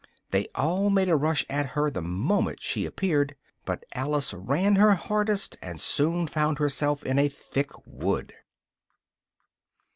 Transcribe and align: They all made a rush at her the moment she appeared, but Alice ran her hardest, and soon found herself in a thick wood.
They 0.31 0.47
all 0.55 0.89
made 0.89 1.09
a 1.09 1.15
rush 1.15 1.45
at 1.47 1.67
her 1.77 1.91
the 1.91 2.01
moment 2.01 2.59
she 2.59 2.87
appeared, 2.87 3.35
but 3.65 3.83
Alice 3.93 4.33
ran 4.33 4.73
her 4.77 4.95
hardest, 4.95 5.57
and 5.61 5.79
soon 5.79 6.25
found 6.25 6.57
herself 6.57 7.03
in 7.03 7.19
a 7.19 7.29
thick 7.29 7.69
wood. 7.85 8.33